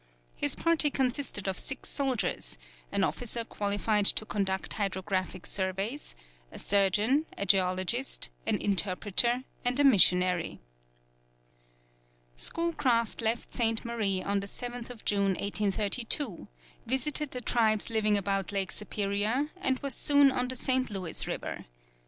[0.35, 2.57] His party consisted of six soldiers,
[2.91, 6.15] an officer qualified to conduct hydrographic surveys,
[6.51, 10.59] a surgeon, a geologist, an interpreter, and a missionary.
[12.35, 13.85] Schoolcraft left St.
[13.85, 16.47] Marie on the 7th June, 1832,
[16.87, 20.89] visited the tribes living about Lake Superior, and was soon on the St.
[20.89, 21.65] Louis river.